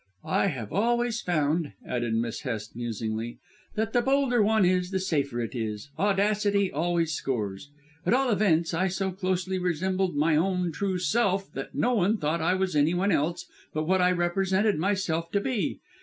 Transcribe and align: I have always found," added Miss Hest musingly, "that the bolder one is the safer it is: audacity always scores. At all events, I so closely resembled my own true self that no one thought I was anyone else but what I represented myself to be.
I 0.25 0.47
have 0.47 0.73
always 0.73 1.21
found," 1.21 1.73
added 1.85 2.15
Miss 2.15 2.39
Hest 2.41 2.75
musingly, 2.75 3.37
"that 3.75 3.93
the 3.93 4.01
bolder 4.01 4.41
one 4.41 4.65
is 4.65 4.89
the 4.89 4.99
safer 4.99 5.39
it 5.41 5.53
is: 5.53 5.91
audacity 5.99 6.71
always 6.71 7.13
scores. 7.13 7.69
At 8.03 8.15
all 8.15 8.31
events, 8.31 8.73
I 8.73 8.87
so 8.87 9.11
closely 9.11 9.59
resembled 9.59 10.15
my 10.15 10.35
own 10.35 10.71
true 10.71 10.97
self 10.97 11.53
that 11.53 11.75
no 11.75 11.93
one 11.93 12.17
thought 12.17 12.41
I 12.41 12.55
was 12.55 12.75
anyone 12.75 13.11
else 13.11 13.45
but 13.75 13.83
what 13.85 14.01
I 14.01 14.09
represented 14.11 14.79
myself 14.79 15.29
to 15.33 15.39
be. 15.39 15.81